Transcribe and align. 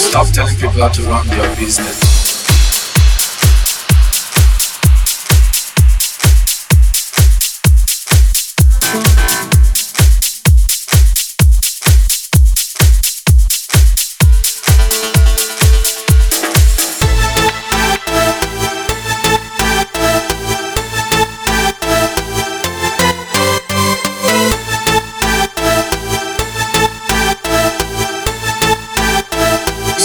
Stop 0.00 0.26
telling 0.32 0.56
people 0.56 0.80
how 0.80 0.88
to 0.88 1.02
run 1.02 1.26
their 1.28 1.56
business. 1.56 2.29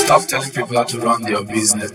Stop 0.05 0.27
telling 0.27 0.51
people 0.51 0.77
how 0.77 0.83
to 0.83 0.99
run 0.99 1.23
their 1.23 1.43
business. 1.43 1.91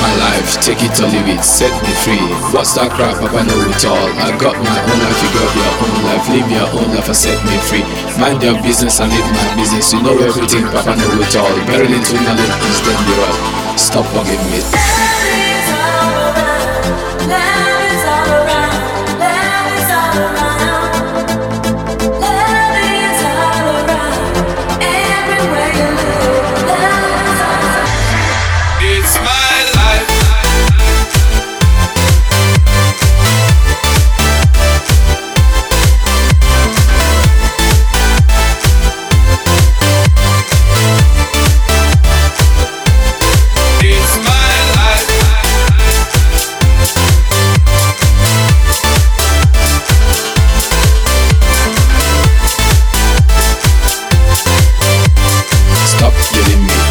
My 0.00 0.12
life, 0.16 0.60
take 0.62 0.82
it 0.82 0.94
or 1.00 1.08
leave 1.08 1.28
it, 1.28 1.44
set 1.44 1.72
me 1.82 1.92
free. 2.00 2.22
What's 2.54 2.74
that 2.74 2.90
crap? 2.92 3.20
Papa 3.20 3.44
know 3.44 3.60
it 3.68 3.84
all. 3.84 4.08
I 4.16 4.32
got 4.38 4.56
my 4.56 4.78
own 4.88 4.98
life, 5.04 5.20
you 5.20 5.30
got 5.36 5.50
your 5.52 5.72
own 5.84 5.96
life. 6.08 6.24
Live 6.32 6.50
your 6.50 6.68
own 6.80 6.88
life 6.96 7.08
and 7.08 7.16
set 7.16 7.38
me 7.44 7.56
free. 7.68 7.84
Mind 8.16 8.42
your 8.42 8.56
business 8.62 9.00
and 9.00 9.12
live 9.12 9.28
my 9.32 9.48
business. 9.56 9.92
You 9.92 10.02
know 10.02 10.16
everything, 10.18 10.64
Papa 10.72 10.96
know 10.96 11.20
it 11.20 11.36
all. 11.36 11.52
Buried 11.66 11.90
into 11.90 12.14
knowledge 12.24 12.56
is 12.70 12.80
dangerous. 12.80 13.36
Stop 13.76 14.06
bugging 14.14 14.42
me. 14.50 15.11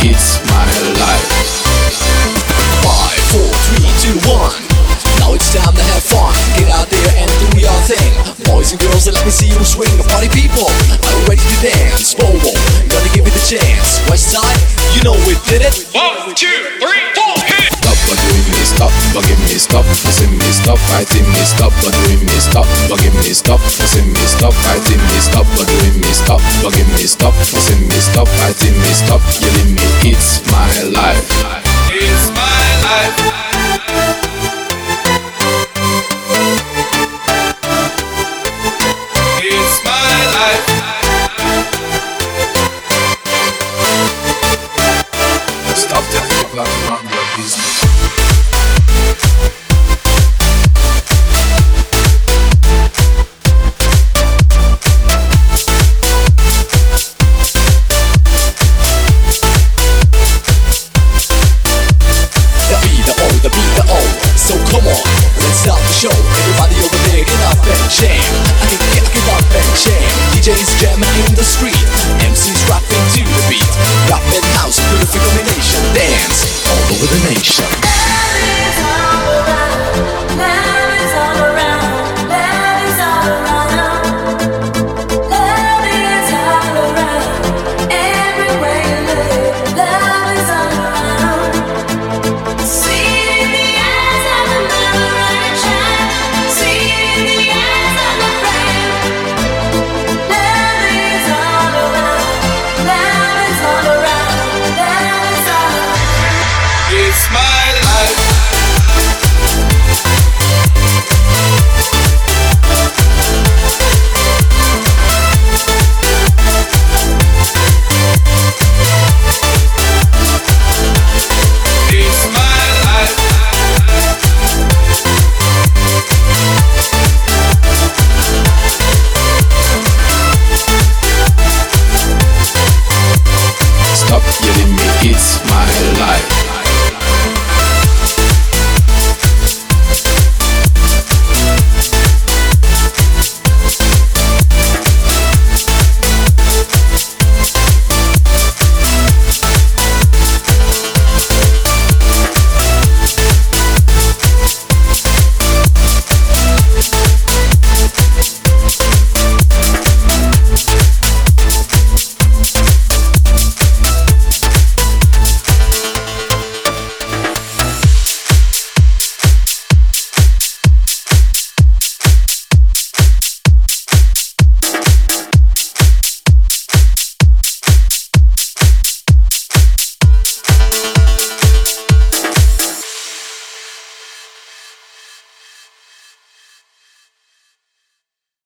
It's 0.02 0.42
my 0.50 0.66
life. 0.98 1.30
Five, 2.82 3.22
four, 3.30 3.54
three, 3.70 3.86
two, 4.02 4.18
one. 4.26 4.50
Now 5.22 5.38
it's 5.38 5.54
time 5.54 5.78
to 5.78 5.84
have 5.94 6.02
fun. 6.02 6.34
Get 6.58 6.74
out 6.74 6.90
there 6.90 7.14
and 7.22 7.30
do 7.30 7.62
your 7.62 7.80
thing. 7.86 8.10
Boys 8.50 8.74
and 8.74 8.82
girls, 8.82 9.06
let 9.06 9.22
me 9.22 9.30
see 9.30 9.54
you 9.54 9.62
swing. 9.62 9.94
Party 10.10 10.26
people, 10.34 10.66
are 10.66 11.14
you 11.14 11.22
ready 11.30 11.46
to 11.46 11.58
dance? 11.62 12.18
Bobo, 12.18 12.50
gonna 12.90 13.14
give 13.14 13.30
it 13.30 13.36
a 13.38 13.44
chance. 13.46 14.02
West 14.10 14.34
side, 14.34 14.58
you 14.98 15.06
know 15.06 15.14
we 15.30 15.38
did 15.46 15.62
it. 15.62 15.86
One, 15.94 16.34
two, 16.34 16.50
three, 16.82 17.04
four, 17.14 17.38
hit. 17.46 17.70
Stop 17.78 17.94
bothering 18.10 18.48
me, 18.50 18.62
stop 18.66 18.94
bugging 19.14 19.42
me, 19.46 19.54
stop 19.62 19.86
forcing 19.86 20.34
me, 20.34 20.50
stop 20.50 20.82
fighting 20.90 21.30
me, 21.30 21.46
stop 21.46 21.70
bothering 21.78 21.78
me, 21.78 21.78
stop 21.78 21.78
bugging 21.78 22.01
stop 23.34 23.60
forcing 23.60 24.12
me, 24.12 24.20
stop 24.20 24.54
fighting 24.54 24.98
me, 24.98 25.20
stop 25.20 25.46
bothering 25.56 26.02
me, 26.02 26.12
stop 26.12 26.42
bugging 26.62 26.88
me, 26.96 27.08
stop 27.08 27.34
forcing 27.34 27.88
me, 27.88 27.96
stop 27.96 28.28
fighting 28.28 28.74
me, 28.74 28.92
stop 28.94 29.22
killing 29.32 29.76
me. 29.76 29.84
It's 30.04 30.46
my 30.52 30.82
life. 30.92 31.31